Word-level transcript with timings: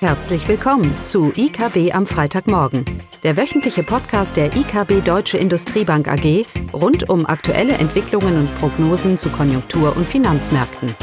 Herzlich 0.00 0.46
willkommen 0.46 0.94
zu 1.02 1.32
IKB 1.34 1.94
am 1.94 2.06
Freitagmorgen, 2.06 2.84
der 3.22 3.38
wöchentliche 3.38 3.82
Podcast 3.82 4.36
der 4.36 4.54
IKB 4.54 5.02
Deutsche 5.02 5.38
Industriebank 5.38 6.06
AG 6.06 6.44
rund 6.74 7.08
um 7.08 7.24
aktuelle 7.24 7.72
Entwicklungen 7.72 8.40
und 8.40 8.58
Prognosen 8.58 9.16
zu 9.16 9.30
Konjunktur- 9.30 9.96
und 9.96 10.06
Finanzmärkten. 10.06 10.94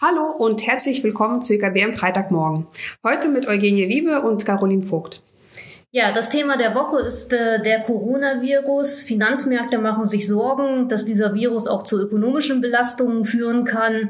Hallo 0.00 0.32
und 0.36 0.66
herzlich 0.66 1.04
willkommen 1.04 1.42
zu 1.42 1.54
IKB 1.54 1.84
am 1.84 1.94
Freitagmorgen. 1.94 2.66
Heute 3.04 3.28
mit 3.28 3.46
Eugenie 3.46 3.88
Wiebe 3.88 4.20
und 4.22 4.44
Caroline 4.44 4.82
Vogt. 4.82 5.22
Ja, 5.94 6.10
das 6.10 6.30
Thema 6.30 6.56
der 6.56 6.74
Woche 6.74 7.02
ist 7.02 7.34
äh, 7.34 7.60
der 7.60 7.80
Coronavirus. 7.80 9.02
Finanzmärkte 9.02 9.76
machen 9.76 10.08
sich 10.08 10.26
Sorgen, 10.26 10.88
dass 10.88 11.04
dieser 11.04 11.34
Virus 11.34 11.68
auch 11.68 11.82
zu 11.82 12.00
ökonomischen 12.00 12.62
Belastungen 12.62 13.26
führen 13.26 13.64
kann. 13.64 14.08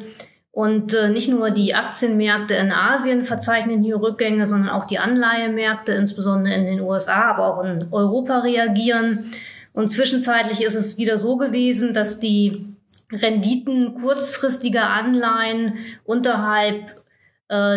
Und 0.53 0.95
äh, 0.95 1.11
nicht 1.11 1.29
nur 1.29 1.51
die 1.51 1.75
Aktienmärkte 1.75 2.55
in 2.55 2.71
Asien 2.71 3.25
verzeichnen 3.25 3.83
hier 3.83 4.01
Rückgänge, 4.01 4.47
sondern 4.47 4.71
auch 4.71 4.85
die 4.85 5.01
Anleihemärkte, 5.01 5.91
insbesondere 5.91 6.55
in 6.55 6.67
den 6.67 6.81
USA, 6.83 7.33
aber 7.33 7.53
auch 7.53 7.65
in 7.65 7.89
Europa 7.91 8.39
reagieren. 8.39 9.33
Und 9.73 9.91
zwischenzeitlich 9.91 10.63
ist 10.63 10.77
es 10.77 10.99
wieder 10.99 11.19
so 11.19 11.37
gewesen, 11.37 11.93
dass 11.93 12.21
die 12.21 12.65
Renditen 13.11 13.97
kurzfristiger 14.01 14.89
Anleihen 14.89 15.79
unterhalb 16.05 17.02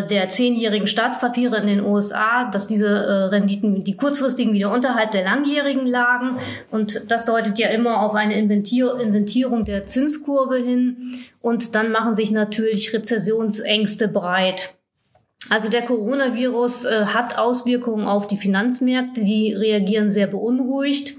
der 0.07 0.29
zehnjährigen 0.29 0.87
Staatspapiere 0.87 1.57
in 1.57 1.67
den 1.67 1.83
USA, 1.83 2.49
dass 2.49 2.67
diese 2.67 2.87
äh, 2.87 3.11
Renditen, 3.25 3.83
die 3.83 3.97
kurzfristigen, 3.97 4.53
wieder 4.53 4.71
unterhalb 4.71 5.11
der 5.11 5.23
langjährigen 5.23 5.85
lagen. 5.85 6.37
Und 6.71 7.11
das 7.11 7.25
deutet 7.25 7.59
ja 7.59 7.67
immer 7.67 8.01
auf 8.01 8.15
eine 8.15 8.37
Inventier 8.37 8.97
Inventierung 8.99 9.65
der 9.65 9.85
Zinskurve 9.85 10.57
hin. 10.57 10.97
Und 11.41 11.75
dann 11.75 11.91
machen 11.91 12.15
sich 12.15 12.31
natürlich 12.31 12.93
Rezessionsängste 12.93 14.07
breit. 14.07 14.75
Also 15.49 15.69
der 15.69 15.81
Coronavirus 15.81 16.85
äh, 16.85 17.05
hat 17.07 17.37
Auswirkungen 17.37 18.07
auf 18.07 18.27
die 18.27 18.37
Finanzmärkte, 18.37 19.23
die 19.23 19.53
reagieren 19.53 20.09
sehr 20.09 20.27
beunruhigt. 20.27 21.17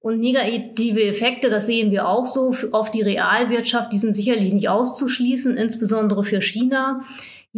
Und 0.00 0.20
negative 0.20 1.02
Effekte, 1.02 1.50
das 1.50 1.66
sehen 1.66 1.90
wir 1.90 2.08
auch 2.08 2.24
so, 2.24 2.54
auf 2.70 2.90
die 2.90 3.02
Realwirtschaft, 3.02 3.92
die 3.92 3.98
sind 3.98 4.14
sicherlich 4.14 4.54
nicht 4.54 4.68
auszuschließen, 4.68 5.56
insbesondere 5.56 6.22
für 6.22 6.40
China. 6.40 7.02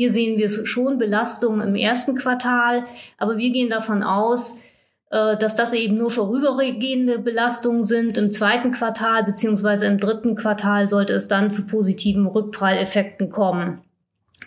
Hier 0.01 0.11
sehen 0.11 0.39
wir 0.39 0.49
schon 0.49 0.97
Belastungen 0.97 1.61
im 1.61 1.75
ersten 1.75 2.15
Quartal, 2.15 2.85
aber 3.19 3.37
wir 3.37 3.51
gehen 3.51 3.69
davon 3.69 4.03
aus, 4.03 4.63
äh, 5.11 5.37
dass 5.37 5.57
das 5.57 5.75
eben 5.75 5.99
nur 5.99 6.11
vorübergehende 6.11 7.19
Belastungen 7.19 7.85
sind. 7.85 8.17
Im 8.17 8.31
zweiten 8.31 8.71
Quartal 8.71 9.25
beziehungsweise 9.25 9.85
im 9.85 10.01
dritten 10.01 10.37
Quartal 10.37 10.89
sollte 10.89 11.13
es 11.13 11.29
dann 11.29 11.51
zu 11.51 11.67
positiven 11.67 12.27
Rückpralleffekten 12.27 13.29
kommen. 13.29 13.83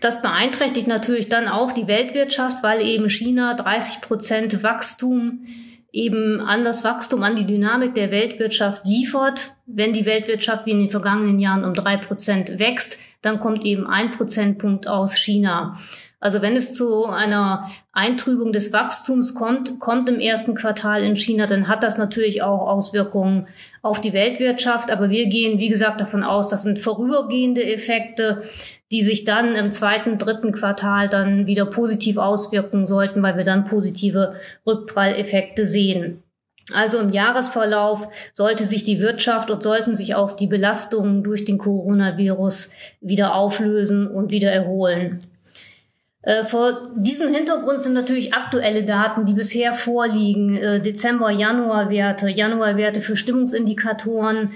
Das 0.01 0.23
beeinträchtigt 0.23 0.87
natürlich 0.87 1.29
dann 1.29 1.47
auch 1.47 1.71
die 1.71 1.85
Weltwirtschaft, 1.85 2.63
weil 2.63 2.81
eben 2.81 3.07
China 3.11 3.53
30 3.53 4.01
Prozent 4.01 4.63
Wachstum 4.63 5.45
eben 5.91 6.41
an 6.41 6.65
das 6.65 6.83
Wachstum, 6.83 7.21
an 7.21 7.35
die 7.35 7.45
Dynamik 7.45 7.93
der 7.93 8.09
Weltwirtschaft 8.09 8.87
liefert. 8.87 9.53
Wenn 9.65 9.93
die 9.93 10.05
Weltwirtschaft 10.05 10.65
wie 10.65 10.71
in 10.71 10.79
den 10.79 10.89
vergangenen 10.89 11.39
Jahren 11.39 11.63
um 11.63 11.73
drei 11.73 11.97
Prozent 11.97 12.59
wächst, 12.59 12.99
dann 13.21 13.39
kommt 13.39 13.63
eben 13.63 13.87
ein 13.87 14.11
Prozentpunkt 14.11 14.87
aus 14.87 15.15
China. 15.15 15.75
Also 16.23 16.41
wenn 16.41 16.55
es 16.55 16.73
zu 16.73 17.05
einer 17.05 17.69
Eintrübung 17.91 18.53
des 18.53 18.71
Wachstums 18.71 19.35
kommt, 19.35 19.77
kommt 19.79 20.07
im 20.07 20.21
ersten 20.21 20.55
Quartal 20.55 21.03
in 21.03 21.17
China, 21.17 21.47
dann 21.47 21.67
hat 21.67 21.83
das 21.83 21.97
natürlich 21.97 22.41
auch 22.41 22.65
Auswirkungen 22.65 23.47
auf 23.81 23.99
die 23.99 24.13
Weltwirtschaft. 24.13 24.89
Aber 24.89 25.09
wir 25.09 25.27
gehen, 25.27 25.59
wie 25.59 25.67
gesagt, 25.67 25.99
davon 25.99 26.23
aus, 26.23 26.47
das 26.47 26.63
sind 26.63 26.79
vorübergehende 26.79 27.65
Effekte, 27.65 28.41
die 28.89 29.03
sich 29.03 29.25
dann 29.25 29.55
im 29.55 29.73
zweiten, 29.73 30.17
dritten 30.17 30.53
Quartal 30.53 31.09
dann 31.09 31.45
wieder 31.45 31.65
positiv 31.65 32.15
auswirken 32.15 32.87
sollten, 32.87 33.21
weil 33.21 33.35
wir 33.35 33.43
dann 33.43 33.65
positive 33.65 34.35
Rückpralleffekte 34.65 35.65
sehen. 35.65 36.22
Also 36.71 36.99
im 36.99 37.11
Jahresverlauf 37.11 38.07
sollte 38.31 38.65
sich 38.65 38.85
die 38.85 39.01
Wirtschaft 39.01 39.51
und 39.51 39.63
sollten 39.63 39.95
sich 39.95 40.15
auch 40.15 40.31
die 40.31 40.47
Belastungen 40.47 41.23
durch 41.23 41.43
den 41.43 41.57
Coronavirus 41.57 42.71
wieder 43.01 43.35
auflösen 43.35 44.07
und 44.07 44.31
wieder 44.31 44.51
erholen. 44.51 45.19
Äh, 46.21 46.45
vor 46.45 46.91
diesem 46.95 47.33
Hintergrund 47.33 47.83
sind 47.83 47.93
natürlich 47.93 48.33
aktuelle 48.33 48.85
Daten, 48.85 49.25
die 49.25 49.33
bisher 49.33 49.73
vorliegen, 49.73 50.55
äh, 50.55 50.79
Dezember, 50.79 51.29
Januar-Werte, 51.29 52.29
Januar-Werte 52.29 53.01
für 53.01 53.17
Stimmungsindikatoren, 53.17 54.51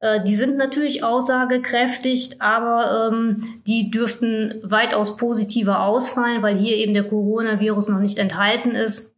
äh, 0.00 0.24
die 0.24 0.34
sind 0.34 0.56
natürlich 0.56 1.04
aussagekräftig, 1.04 2.40
aber 2.40 3.10
ähm, 3.12 3.60
die 3.66 3.90
dürften 3.90 4.54
weitaus 4.62 5.18
positiver 5.18 5.80
ausfallen, 5.80 6.42
weil 6.42 6.56
hier 6.56 6.76
eben 6.76 6.94
der 6.94 7.04
Coronavirus 7.04 7.88
noch 7.88 8.00
nicht 8.00 8.16
enthalten 8.16 8.74
ist 8.74 9.09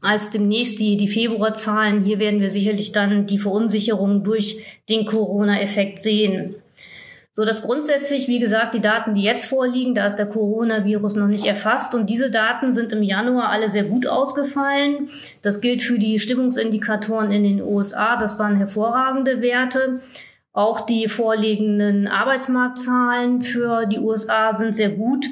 als 0.00 0.30
demnächst 0.30 0.78
die, 0.78 0.96
die 0.96 1.08
Februarzahlen. 1.08 2.04
Hier 2.04 2.18
werden 2.18 2.40
wir 2.40 2.50
sicherlich 2.50 2.92
dann 2.92 3.26
die 3.26 3.38
Verunsicherung 3.38 4.22
durch 4.24 4.58
den 4.88 5.06
Corona-Effekt 5.06 6.00
sehen. 6.00 6.54
So 7.38 7.44
dass 7.44 7.62
grundsätzlich, 7.62 8.26
wie 8.26 8.40
gesagt, 8.40 8.74
die 8.74 8.80
Daten, 8.80 9.14
die 9.14 9.22
jetzt 9.22 9.44
vorliegen, 9.44 9.94
da 9.94 10.06
ist 10.08 10.16
der 10.16 10.26
Coronavirus 10.26 11.14
noch 11.14 11.28
nicht 11.28 11.44
erfasst 11.44 11.94
und 11.94 12.10
diese 12.10 12.32
Daten 12.32 12.72
sind 12.72 12.90
im 12.90 13.00
Januar 13.00 13.50
alle 13.50 13.70
sehr 13.70 13.84
gut 13.84 14.08
ausgefallen. 14.08 15.08
Das 15.42 15.60
gilt 15.60 15.84
für 15.84 16.00
die 16.00 16.18
Stimmungsindikatoren 16.18 17.30
in 17.30 17.44
den 17.44 17.62
USA. 17.62 18.16
Das 18.16 18.40
waren 18.40 18.56
hervorragende 18.56 19.40
Werte. 19.40 20.00
Auch 20.52 20.80
die 20.80 21.06
vorliegenden 21.06 22.08
Arbeitsmarktzahlen 22.08 23.42
für 23.42 23.86
die 23.86 24.00
USA 24.00 24.56
sind 24.56 24.74
sehr 24.74 24.90
gut, 24.90 25.24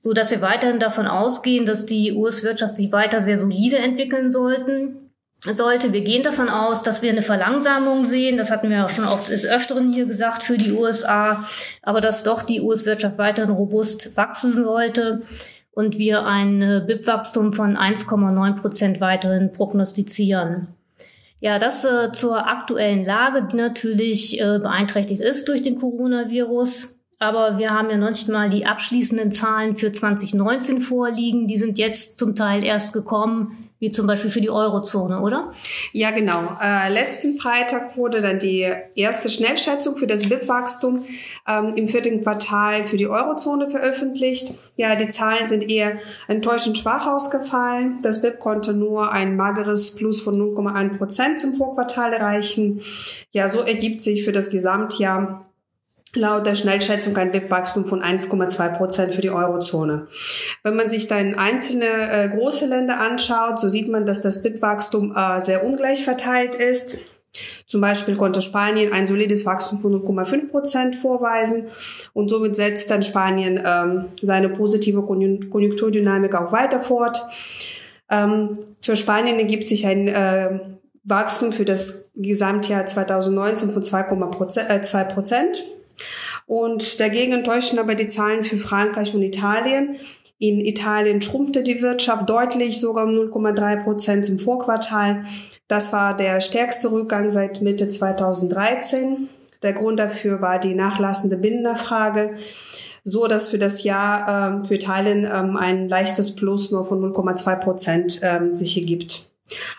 so 0.00 0.14
dass 0.14 0.30
wir 0.30 0.40
weiterhin 0.40 0.78
davon 0.78 1.06
ausgehen, 1.06 1.66
dass 1.66 1.86
die 1.86 2.12
US-Wirtschaft 2.12 2.74
sich 2.74 2.90
weiter 2.90 3.20
sehr 3.20 3.36
solide 3.38 3.78
entwickeln 3.78 4.32
sollten 4.32 5.10
sollte. 5.44 5.92
Wir 5.92 6.02
gehen 6.02 6.22
davon 6.22 6.48
aus, 6.48 6.82
dass 6.82 7.02
wir 7.02 7.10
eine 7.10 7.22
Verlangsamung 7.22 8.04
sehen. 8.04 8.36
Das 8.36 8.50
hatten 8.50 8.70
wir 8.70 8.84
auch 8.84 8.90
schon 8.90 9.06
oft 9.06 9.30
des 9.30 9.46
Öfteren 9.46 9.92
hier 9.92 10.06
gesagt 10.06 10.42
für 10.42 10.58
die 10.58 10.72
USA. 10.72 11.44
Aber 11.82 12.00
dass 12.00 12.22
doch 12.22 12.42
die 12.42 12.60
US-Wirtschaft 12.60 13.18
weiterhin 13.18 13.52
robust 13.52 14.16
wachsen 14.16 14.52
sollte 14.52 15.22
und 15.72 15.98
wir 15.98 16.24
ein 16.24 16.84
BIP-Wachstum 16.86 17.52
von 17.52 17.76
1,9 17.76 18.56
Prozent 18.60 19.00
weiterhin 19.00 19.52
prognostizieren. 19.52 20.68
Ja, 21.40 21.58
das 21.58 21.84
äh, 21.86 22.12
zur 22.12 22.46
aktuellen 22.46 23.04
Lage, 23.04 23.48
die 23.50 23.56
natürlich 23.56 24.38
äh, 24.38 24.58
beeinträchtigt 24.58 25.22
ist 25.22 25.48
durch 25.48 25.62
den 25.62 25.78
Coronavirus. 25.78 26.99
Aber 27.20 27.58
wir 27.58 27.70
haben 27.70 27.90
ja 27.90 27.98
noch 27.98 28.08
nicht 28.08 28.28
mal 28.28 28.50
die 28.50 28.66
abschließenden 28.66 29.30
Zahlen 29.30 29.76
für 29.76 29.92
2019 29.92 30.80
vorliegen. 30.80 31.46
Die 31.46 31.58
sind 31.58 31.78
jetzt 31.78 32.18
zum 32.18 32.34
Teil 32.34 32.64
erst 32.64 32.92
gekommen 32.92 33.70
wie 33.80 33.90
zum 33.90 34.06
Beispiel 34.06 34.30
für 34.30 34.42
die 34.42 34.50
Eurozone, 34.50 35.20
oder? 35.20 35.52
Ja, 35.92 36.10
genau. 36.10 36.56
Äh, 36.62 36.92
letzten 36.92 37.38
Freitag 37.38 37.96
wurde 37.96 38.20
dann 38.20 38.38
die 38.38 38.70
erste 38.94 39.30
Schnellschätzung 39.30 39.96
für 39.96 40.06
das 40.06 40.28
BIP-Wachstum 40.28 41.02
ähm, 41.48 41.72
im 41.76 41.88
vierten 41.88 42.22
Quartal 42.22 42.84
für 42.84 42.98
die 42.98 43.08
Eurozone 43.08 43.70
veröffentlicht. 43.70 44.52
Ja, 44.76 44.96
die 44.96 45.08
Zahlen 45.08 45.48
sind 45.48 45.70
eher 45.70 45.98
enttäuschend 46.28 46.76
schwach 46.76 47.06
ausgefallen. 47.06 48.00
Das 48.02 48.20
BIP 48.20 48.38
konnte 48.38 48.74
nur 48.74 49.12
ein 49.12 49.34
mageres 49.34 49.94
Plus 49.94 50.20
von 50.20 50.38
0,1 50.38 50.98
Prozent 50.98 51.40
zum 51.40 51.54
Vorquartal 51.54 52.12
erreichen. 52.12 52.82
Ja, 53.30 53.48
so 53.48 53.60
ergibt 53.60 54.02
sich 54.02 54.24
für 54.24 54.32
das 54.32 54.50
Gesamtjahr 54.50 55.49
laut 56.14 56.46
der 56.46 56.54
Schnellschätzung 56.54 57.16
ein 57.16 57.32
BIP-Wachstum 57.32 57.86
von 57.86 58.02
1,2 58.02 58.76
Prozent 58.76 59.14
für 59.14 59.20
die 59.20 59.30
Eurozone. 59.30 60.08
Wenn 60.62 60.76
man 60.76 60.88
sich 60.88 61.06
dann 61.08 61.34
einzelne 61.34 61.84
äh, 61.84 62.28
große 62.28 62.66
Länder 62.66 63.00
anschaut, 63.00 63.58
so 63.58 63.68
sieht 63.68 63.88
man, 63.88 64.06
dass 64.06 64.20
das 64.20 64.42
BIP-Wachstum 64.42 65.14
äh, 65.16 65.40
sehr 65.40 65.64
ungleich 65.64 66.04
verteilt 66.04 66.56
ist. 66.56 66.98
Zum 67.66 67.80
Beispiel 67.80 68.16
konnte 68.16 68.42
Spanien 68.42 68.92
ein 68.92 69.06
solides 69.06 69.46
Wachstum 69.46 69.80
von 69.80 69.94
0,5 70.02 70.50
Prozent 70.50 70.96
vorweisen 70.96 71.68
und 72.12 72.28
somit 72.28 72.56
setzt 72.56 72.90
dann 72.90 73.04
Spanien 73.04 73.62
ähm, 73.64 74.06
seine 74.20 74.48
positive 74.48 75.02
Konjunkturdynamik 75.02 76.34
auch 76.34 76.50
weiter 76.50 76.82
fort. 76.82 77.22
Ähm, 78.10 78.58
für 78.80 78.96
Spanien 78.96 79.38
ergibt 79.38 79.64
sich 79.64 79.86
ein 79.86 80.08
äh, 80.08 80.58
Wachstum 81.04 81.52
für 81.52 81.64
das 81.64 82.10
Gesamtjahr 82.16 82.86
2019 82.86 83.72
von 83.72 83.82
2,2 83.84 85.04
Prozent. 85.04 85.64
Und 86.46 87.00
dagegen 87.00 87.32
enttäuschen 87.32 87.78
aber 87.78 87.94
die 87.94 88.06
Zahlen 88.06 88.44
für 88.44 88.58
Frankreich 88.58 89.14
und 89.14 89.22
Italien. 89.22 89.96
In 90.38 90.58
Italien 90.58 91.20
schrumpfte 91.20 91.62
die 91.62 91.82
Wirtschaft 91.82 92.28
deutlich, 92.28 92.80
sogar 92.80 93.04
um 93.04 93.10
0,3 93.10 93.84
Prozent 93.84 94.26
zum 94.26 94.38
Vorquartal. 94.38 95.24
Das 95.68 95.92
war 95.92 96.16
der 96.16 96.40
stärkste 96.40 96.90
Rückgang 96.90 97.30
seit 97.30 97.60
Mitte 97.60 97.88
2013. 97.88 99.28
Der 99.62 99.74
Grund 99.74 100.00
dafür 100.00 100.40
war 100.40 100.58
die 100.58 100.74
nachlassende 100.74 101.36
Binnennachfrage, 101.36 102.38
so 103.04 103.26
dass 103.26 103.48
für 103.48 103.58
das 103.58 103.84
Jahr 103.84 104.62
äh, 104.62 104.66
für 104.66 104.74
Italien 104.76 105.28
ähm, 105.30 105.56
ein 105.56 105.88
leichtes 105.88 106.34
Plus 106.34 106.70
nur 106.70 106.86
von 106.86 107.00
0,2 107.00 107.56
Prozent 107.56 108.20
ähm, 108.22 108.56
sich 108.56 108.78
ergibt. 108.78 109.30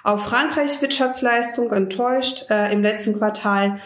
Auch 0.03 0.19
Frankreichs 0.19 0.81
Wirtschaftsleistung 0.81 1.71
enttäuscht 1.71 2.51
äh, 2.51 2.71
im 2.71 2.83
letzten 2.83 3.17
Quartal 3.17 3.79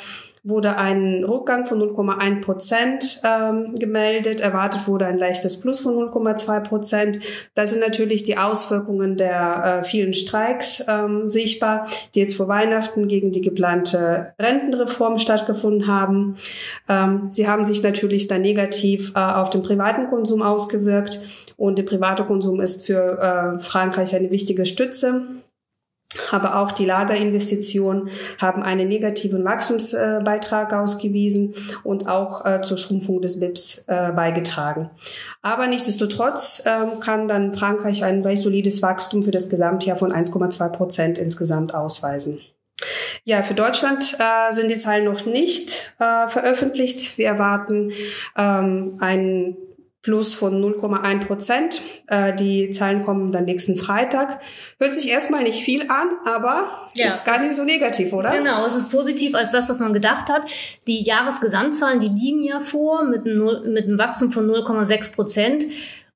wurde 0.45 0.77
ein 0.77 1.23
Rückgang 1.23 1.65
von 1.65 1.81
0,1 1.81 2.41
Prozent 2.41 3.21
ähm, 3.23 3.73
gemeldet. 3.75 4.41
Erwartet 4.41 4.87
wurde 4.87 5.07
ein 5.07 5.17
leichtes 5.17 5.59
Plus 5.59 5.79
von 5.79 5.95
0,2 5.95 6.59
Prozent. 6.61 7.19
Da 7.55 7.65
sind 7.65 7.81
natürlich 7.81 8.23
die 8.23 8.37
Auswirkungen 8.37 9.17
der 9.17 9.81
äh, 9.81 9.83
vielen 9.83 10.13
Streiks 10.13 10.85
ähm, 10.87 11.27
sichtbar, 11.27 11.87
die 12.13 12.19
jetzt 12.19 12.37
vor 12.37 12.47
Weihnachten 12.47 13.07
gegen 13.07 13.31
die 13.31 13.41
geplante 13.41 14.33
Rentenreform 14.39 15.17
stattgefunden 15.17 15.87
haben. 15.87 16.35
Ähm, 16.87 17.29
sie 17.31 17.47
haben 17.47 17.65
sich 17.65 17.81
natürlich 17.81 18.27
dann 18.27 18.41
negativ 18.41 19.13
äh, 19.15 19.19
auf 19.19 19.49
den 19.49 19.63
privaten 19.63 20.09
Konsum 20.09 20.43
ausgewirkt 20.43 21.21
und 21.57 21.79
der 21.79 21.83
private 21.83 22.23
Konsum 22.23 22.61
ist 22.61 22.85
für 22.85 23.57
äh, 23.57 23.63
Frankreich 23.63 24.15
eine 24.15 24.29
wichtige 24.29 24.67
Stütze 24.67 25.23
aber 26.31 26.57
auch 26.57 26.71
die 26.71 26.85
Lagerinvestitionen 26.85 28.09
haben 28.37 28.63
einen 28.63 28.87
negativen 28.87 29.43
Wachstumsbeitrag 29.43 30.73
ausgewiesen 30.73 31.55
und 31.83 32.07
auch 32.07 32.45
äh, 32.45 32.61
zur 32.61 32.77
Schrumpfung 32.77 33.21
des 33.21 33.39
BIPs 33.39 33.85
äh, 33.87 34.11
beigetragen. 34.11 34.89
Aber 35.41 35.67
nichtsdestotrotz 35.67 36.63
ähm, 36.65 36.99
kann 36.99 37.27
dann 37.27 37.53
Frankreich 37.53 38.03
ein 38.03 38.21
recht 38.21 38.43
solides 38.43 38.81
Wachstum 38.81 39.23
für 39.23 39.31
das 39.31 39.49
Gesamtjahr 39.49 39.97
von 39.97 40.11
1,2 40.11 40.69
Prozent 40.69 41.17
insgesamt 41.17 41.73
ausweisen. 41.73 42.39
Ja, 43.23 43.41
für 43.41 43.53
Deutschland 43.53 44.17
äh, 44.19 44.53
sind 44.53 44.69
die 44.69 44.75
Zahlen 44.75 45.05
noch 45.05 45.25
nicht 45.25 45.93
äh, 45.99 46.27
veröffentlicht. 46.27 47.17
Wir 47.17 47.27
erwarten 47.27 47.91
ähm, 48.37 48.97
einen 48.99 49.57
Plus 50.05 50.35
von 50.35 50.63
0,1 50.63 51.25
Prozent. 51.25 51.81
Äh, 52.05 52.35
die 52.35 52.69
Zahlen 52.69 53.03
kommen 53.03 53.31
dann 53.31 53.45
nächsten 53.45 53.75
Freitag. 53.75 54.39
Hört 54.77 54.93
sich 54.93 55.09
erstmal 55.09 55.41
nicht 55.41 55.63
viel 55.63 55.89
an, 55.89 56.09
aber 56.25 56.91
ja. 56.93 57.07
ist 57.07 57.25
gar 57.25 57.41
nicht 57.41 57.55
so 57.55 57.63
negativ, 57.63 58.13
oder? 58.13 58.29
Genau, 58.29 58.67
es 58.67 58.75
ist 58.75 58.91
positiv 58.91 59.33
als 59.33 59.51
das, 59.51 59.67
was 59.67 59.79
man 59.79 59.93
gedacht 59.93 60.29
hat. 60.29 60.45
Die 60.85 61.01
Jahresgesamtzahlen, 61.01 62.01
die 62.01 62.07
liegen 62.07 62.43
ja 62.43 62.59
vor 62.59 63.03
mit 63.03 63.25
einem, 63.25 63.73
mit 63.73 63.85
einem 63.85 63.97
Wachstum 63.97 64.31
von 64.31 64.47
0,6 64.47 65.15
Prozent. 65.15 65.65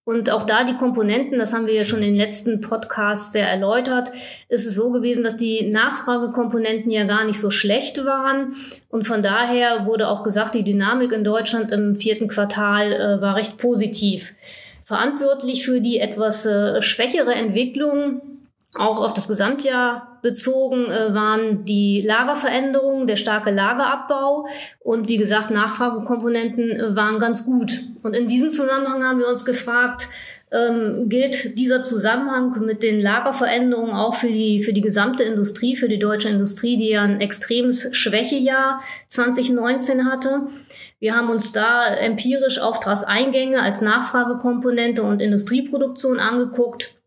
Und 0.09 0.31
auch 0.31 0.41
da 0.41 0.63
die 0.63 0.73
Komponenten, 0.73 1.37
das 1.37 1.53
haben 1.53 1.67
wir 1.67 1.75
ja 1.75 1.83
schon 1.83 1.99
in 1.99 2.13
den 2.13 2.15
letzten 2.15 2.61
Podcasts 2.61 3.31
sehr 3.31 3.47
erläutert, 3.47 4.09
ist 4.47 4.65
es 4.65 4.73
so 4.73 4.89
gewesen, 4.89 5.23
dass 5.23 5.37
die 5.37 5.69
Nachfragekomponenten 5.69 6.89
ja 6.89 7.03
gar 7.03 7.25
nicht 7.25 7.39
so 7.39 7.51
schlecht 7.51 8.03
waren. 8.05 8.55
Und 8.89 9.05
von 9.05 9.21
daher 9.21 9.85
wurde 9.85 10.07
auch 10.07 10.23
gesagt, 10.23 10.55
die 10.55 10.63
Dynamik 10.63 11.11
in 11.11 11.23
Deutschland 11.23 11.71
im 11.71 11.93
vierten 11.93 12.27
Quartal 12.27 12.91
äh, 12.91 13.21
war 13.21 13.35
recht 13.35 13.59
positiv. 13.59 14.33
Verantwortlich 14.83 15.63
für 15.63 15.79
die 15.79 15.99
etwas 15.99 16.43
äh, 16.47 16.81
schwächere 16.81 17.35
Entwicklung 17.35 18.21
auch 18.77 18.99
auf 18.99 19.13
das 19.13 19.27
Gesamtjahr 19.27 20.19
bezogen 20.21 20.85
äh, 20.85 21.13
waren 21.13 21.65
die 21.65 22.01
Lagerveränderungen, 22.01 23.07
der 23.07 23.15
starke 23.15 23.49
Lagerabbau 23.49 24.47
und 24.79 25.07
wie 25.07 25.17
gesagt, 25.17 25.49
Nachfragekomponenten 25.49 26.71
äh, 26.71 26.95
waren 26.95 27.19
ganz 27.19 27.45
gut. 27.45 27.81
Und 28.03 28.15
in 28.15 28.27
diesem 28.27 28.51
Zusammenhang 28.51 29.03
haben 29.03 29.19
wir 29.19 29.27
uns 29.27 29.43
gefragt, 29.43 30.07
ähm, 30.51 31.09
gilt 31.09 31.57
dieser 31.57 31.81
Zusammenhang 31.81 32.59
mit 32.63 32.83
den 32.83 33.01
Lagerveränderungen 33.01 33.93
auch 33.93 34.15
für 34.15 34.27
die, 34.27 34.61
für 34.61 34.73
die 34.73 34.81
gesamte 34.81 35.23
Industrie, 35.23 35.75
für 35.75 35.89
die 35.89 35.99
deutsche 35.99 36.29
Industrie, 36.29 36.77
die 36.77 36.89
ja 36.89 37.01
ein 37.01 37.21
extremes 37.21 37.95
Schwächejahr 37.95 38.81
2019 39.07 40.05
hatte. 40.05 40.41
Wir 40.99 41.15
haben 41.15 41.29
uns 41.29 41.51
da 41.51 41.87
empirisch 41.87 42.59
Auftragseingänge 42.59 43.61
als 43.61 43.81
Nachfragekomponente 43.81 45.01
und 45.01 45.21
Industrieproduktion 45.21 46.19
angeguckt 46.19 46.98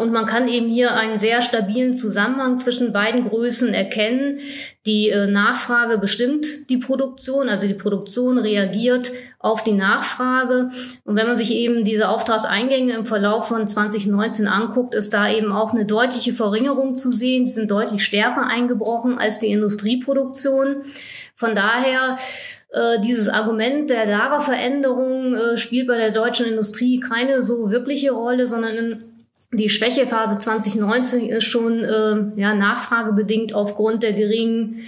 und 0.00 0.12
man 0.12 0.26
kann 0.26 0.48
eben 0.48 0.68
hier 0.68 0.94
einen 0.94 1.18
sehr 1.18 1.40
stabilen 1.42 1.96
Zusammenhang 1.96 2.58
zwischen 2.58 2.92
beiden 2.92 3.28
Größen 3.28 3.72
erkennen. 3.72 4.40
Die 4.84 5.10
äh, 5.10 5.26
Nachfrage 5.26 5.98
bestimmt 5.98 6.68
die 6.68 6.78
Produktion, 6.78 7.48
also 7.48 7.66
die 7.66 7.74
Produktion 7.74 8.38
reagiert 8.38 9.12
auf 9.38 9.62
die 9.62 9.72
Nachfrage. 9.72 10.70
Und 11.04 11.16
wenn 11.16 11.26
man 11.26 11.38
sich 11.38 11.54
eben 11.54 11.84
diese 11.84 12.08
Auftragseingänge 12.08 12.94
im 12.94 13.06
Verlauf 13.06 13.48
von 13.48 13.66
2019 13.66 14.48
anguckt, 14.48 14.94
ist 14.94 15.14
da 15.14 15.30
eben 15.30 15.52
auch 15.52 15.72
eine 15.72 15.86
deutliche 15.86 16.32
Verringerung 16.32 16.94
zu 16.94 17.12
sehen. 17.12 17.44
Die 17.44 17.50
sind 17.50 17.70
deutlich 17.70 18.04
stärker 18.04 18.46
eingebrochen 18.46 19.18
als 19.18 19.38
die 19.38 19.52
Industrieproduktion. 19.52 20.82
Von 21.34 21.54
daher 21.54 22.16
äh, 22.72 23.00
dieses 23.00 23.28
Argument 23.28 23.90
der 23.90 24.06
Lagerveränderung 24.06 25.34
äh, 25.34 25.56
spielt 25.58 25.86
bei 25.86 25.96
der 25.96 26.10
deutschen 26.10 26.46
Industrie 26.46 26.98
keine 26.98 27.42
so 27.42 27.70
wirkliche 27.70 28.12
Rolle, 28.12 28.46
sondern 28.46 28.76
in 28.76 29.11
die 29.52 29.68
Schwächephase 29.68 30.38
2019 30.38 31.28
ist 31.28 31.44
schon 31.44 31.84
äh, 31.84 32.40
ja, 32.40 32.54
nachfragebedingt 32.54 33.54
aufgrund 33.54 34.02
der 34.02 34.14
geringen 34.14 34.80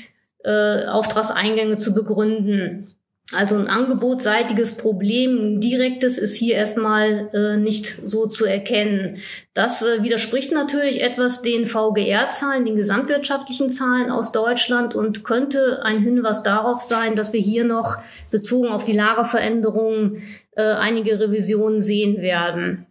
äh, 0.42 0.86
Auftragseingänge 0.86 1.78
zu 1.78 1.94
begründen. 1.94 2.88
Also 3.32 3.56
ein 3.56 3.68
angebotsseitiges 3.68 4.76
Problem, 4.76 5.40
ein 5.40 5.60
direktes, 5.60 6.18
ist 6.18 6.36
hier 6.36 6.54
erstmal 6.54 7.30
äh, 7.32 7.56
nicht 7.56 7.98
so 8.04 8.26
zu 8.26 8.44
erkennen. 8.44 9.18
Das 9.54 9.82
äh, 9.82 10.02
widerspricht 10.02 10.52
natürlich 10.52 11.02
etwas 11.02 11.42
den 11.42 11.66
VGR-Zahlen, 11.66 12.64
den 12.64 12.76
gesamtwirtschaftlichen 12.76 13.70
Zahlen 13.70 14.10
aus 14.10 14.30
Deutschland 14.32 14.94
und 14.94 15.24
könnte 15.24 15.82
ein 15.84 16.00
Hinweis 16.00 16.42
darauf 16.42 16.80
sein, 16.80 17.16
dass 17.16 17.32
wir 17.32 17.40
hier 17.40 17.64
noch 17.64 17.96
bezogen 18.30 18.68
auf 18.68 18.84
die 18.84 18.92
Lagerveränderungen 18.92 20.22
äh, 20.52 20.62
einige 20.62 21.18
Revisionen 21.18 21.80
sehen 21.80 22.20
werden. 22.20 22.86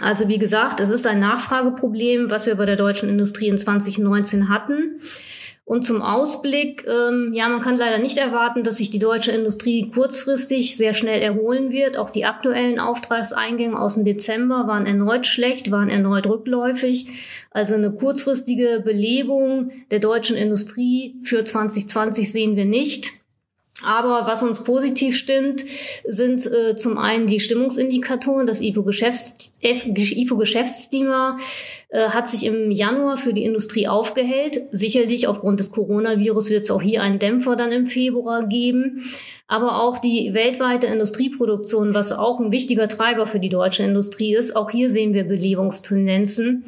Also 0.00 0.28
wie 0.28 0.38
gesagt, 0.38 0.80
es 0.80 0.90
ist 0.90 1.06
ein 1.06 1.20
Nachfrageproblem, 1.20 2.30
was 2.30 2.46
wir 2.46 2.54
bei 2.54 2.66
der 2.66 2.76
deutschen 2.76 3.08
Industrie 3.08 3.48
in 3.48 3.58
2019 3.58 4.48
hatten. 4.48 5.00
Und 5.64 5.86
zum 5.86 6.02
Ausblick, 6.02 6.84
ähm, 6.88 7.32
ja, 7.32 7.48
man 7.48 7.60
kann 7.60 7.78
leider 7.78 7.98
nicht 7.98 8.18
erwarten, 8.18 8.64
dass 8.64 8.78
sich 8.78 8.90
die 8.90 8.98
deutsche 8.98 9.30
Industrie 9.30 9.88
kurzfristig 9.88 10.76
sehr 10.76 10.92
schnell 10.92 11.22
erholen 11.22 11.70
wird. 11.70 11.96
Auch 11.96 12.10
die 12.10 12.24
aktuellen 12.24 12.80
Auftragseingänge 12.80 13.78
aus 13.78 13.94
dem 13.94 14.04
Dezember 14.04 14.66
waren 14.66 14.86
erneut 14.86 15.24
schlecht, 15.24 15.70
waren 15.70 15.88
erneut 15.88 16.26
rückläufig. 16.26 17.06
Also 17.52 17.76
eine 17.76 17.92
kurzfristige 17.92 18.82
Belebung 18.84 19.70
der 19.92 20.00
deutschen 20.00 20.36
Industrie 20.36 21.16
für 21.22 21.44
2020 21.44 22.32
sehen 22.32 22.56
wir 22.56 22.66
nicht. 22.66 23.21
Aber 23.84 24.26
was 24.26 24.42
uns 24.42 24.64
positiv 24.64 25.16
stimmt, 25.16 25.64
sind 26.04 26.44
äh, 26.46 26.76
zum 26.76 26.98
einen 26.98 27.26
die 27.26 27.40
Stimmungsindikatoren. 27.40 28.46
Das 28.46 28.60
IFO-Geschäftsklima 28.60 31.38
äh, 31.88 32.08
hat 32.08 32.28
sich 32.30 32.44
im 32.44 32.70
Januar 32.70 33.16
für 33.16 33.32
die 33.32 33.44
Industrie 33.44 33.88
aufgehellt. 33.88 34.60
Sicherlich 34.70 35.26
aufgrund 35.26 35.58
des 35.60 35.72
Coronavirus 35.72 36.50
wird 36.50 36.64
es 36.64 36.70
auch 36.70 36.82
hier 36.82 37.02
einen 37.02 37.18
Dämpfer 37.18 37.56
dann 37.56 37.72
im 37.72 37.86
Februar 37.86 38.46
geben. 38.46 39.02
Aber 39.48 39.82
auch 39.82 39.98
die 39.98 40.32
weltweite 40.32 40.86
Industrieproduktion, 40.86 41.94
was 41.94 42.12
auch 42.12 42.38
ein 42.40 42.52
wichtiger 42.52 42.88
Treiber 42.88 43.26
für 43.26 43.40
die 43.40 43.50
deutsche 43.50 43.82
Industrie 43.82 44.34
ist, 44.34 44.56
auch 44.56 44.70
hier 44.70 44.90
sehen 44.90 45.14
wir 45.14 45.24
Belebungstendenzen 45.24 46.64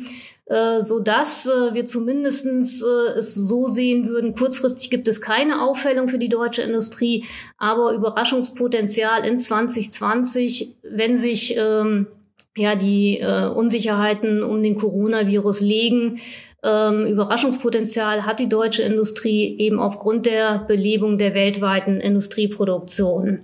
so 0.83 1.01
dass 1.01 1.47
äh, 1.47 1.73
wir 1.73 1.87
zumindestens 1.87 2.83
äh, 2.83 3.19
es 3.19 3.35
so 3.35 3.67
sehen 3.67 4.09
würden, 4.09 4.35
kurzfristig 4.35 4.91
gibt 4.91 5.09
es 5.09 5.23
keine 5.23 5.63
Aufhellung 5.63 6.09
für 6.09 6.19
die 6.19 6.29
deutsche 6.29 6.63
Industrie, 6.63 7.25
aber 7.57 7.93
Überraschungspotenzial 7.95 9.25
in 9.25 9.39
2020, 9.39 10.77
wenn 10.83 11.17
sich 11.17 11.57
ähm, 11.57 12.09
ja 12.57 12.77
die 12.77 13.21
äh, 13.21 13.47
Unsicherheiten 13.47 14.43
um 14.43 14.63
den 14.63 14.77
Coronavirus 14.77 15.61
legen, 15.61 16.21
ähm, 16.63 17.07
Überraschungspotenzial 17.07 18.25
hat 18.25 18.39
die 18.39 18.49
deutsche 18.49 18.83
Industrie 18.83 19.57
eben 19.59 19.79
aufgrund 19.79 20.27
der 20.27 20.59
Belebung 20.59 21.19
der 21.19 21.35
weltweiten 21.35 22.01
Industrieproduktion. 22.01 23.41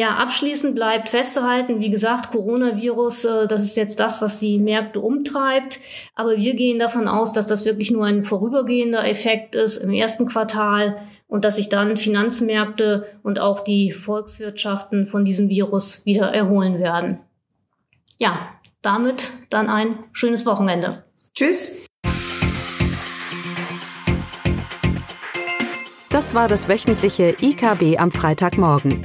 Ja, 0.00 0.16
abschließend 0.16 0.74
bleibt 0.74 1.10
festzuhalten, 1.10 1.78
wie 1.80 1.90
gesagt, 1.90 2.30
Coronavirus, 2.30 3.24
äh, 3.26 3.46
das 3.46 3.64
ist 3.64 3.76
jetzt 3.76 4.00
das, 4.00 4.22
was 4.22 4.38
die 4.38 4.58
Märkte 4.58 4.98
umtreibt. 4.98 5.78
Aber 6.14 6.38
wir 6.38 6.54
gehen 6.54 6.78
davon 6.78 7.06
aus, 7.06 7.34
dass 7.34 7.48
das 7.48 7.66
wirklich 7.66 7.90
nur 7.90 8.06
ein 8.06 8.24
vorübergehender 8.24 9.06
Effekt 9.06 9.54
ist 9.54 9.76
im 9.76 9.92
ersten 9.92 10.26
Quartal 10.26 11.02
und 11.28 11.44
dass 11.44 11.56
sich 11.56 11.68
dann 11.68 11.98
Finanzmärkte 11.98 13.08
und 13.22 13.40
auch 13.40 13.60
die 13.60 13.92
Volkswirtschaften 13.92 15.04
von 15.04 15.26
diesem 15.26 15.50
Virus 15.50 16.06
wieder 16.06 16.32
erholen 16.32 16.78
werden. 16.78 17.18
Ja, 18.16 18.48
damit 18.80 19.32
dann 19.50 19.68
ein 19.68 19.98
schönes 20.12 20.46
Wochenende. 20.46 21.04
Tschüss. 21.34 21.76
Das 26.08 26.32
war 26.32 26.48
das 26.48 26.70
wöchentliche 26.70 27.36
IKB 27.42 27.98
am 27.98 28.10
Freitagmorgen. 28.10 29.04